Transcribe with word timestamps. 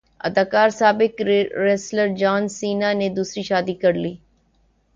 اداکار 0.27 0.69
سابق 0.79 1.13
wrestler 1.65 2.09
John 2.21 2.43
Cena 2.57 2.89
نے 2.99 3.07
دوسری 3.17 3.43
شادی 3.49 3.73
کرلی 3.81 4.13